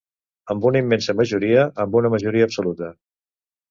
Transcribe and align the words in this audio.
Amb 0.53 0.65
una 0.69 0.81
immensa 0.85 1.15
majoria, 1.21 1.69
amb 1.87 2.01
una 2.03 2.15
majoria 2.19 2.53
absoluta. 2.53 2.95